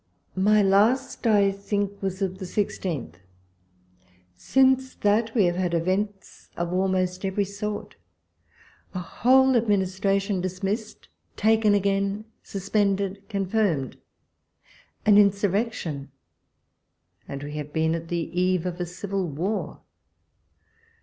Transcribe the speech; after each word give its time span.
My 0.35 0.63
last 0.63 1.27
I 1.27 1.51
think 1.51 2.01
was 2.01 2.23
of 2.23 2.39
the 2.39 2.45
16th. 2.45 3.17
Since 4.35 4.95
that 4.95 5.35
we 5.35 5.43
have 5.45 5.57
had 5.57 5.75
events 5.75 6.49
of 6.57 6.73
almost 6.73 7.23
every 7.23 7.45
sort. 7.45 7.97
A 8.95 8.99
whole 8.99 9.55
administration 9.55 10.41
dismissed, 10.41 11.07
taken 11.37 11.75
again, 11.75 12.25
suspen 12.43 12.97
110 12.97 12.97
walpole's 12.97 13.13
letters. 13.13 13.17
ded, 13.21 13.29
confirmed; 13.29 13.97
an 15.05 15.17
insurrection; 15.19 16.11
and 17.27 17.43
we 17.43 17.51
have 17.57 17.71
been 17.71 17.93
at 17.93 18.07
the 18.07 18.27
eve 18.41 18.65
of 18.65 18.79
a 18.79 18.87
civil 18.87 19.27
war. 19.27 19.81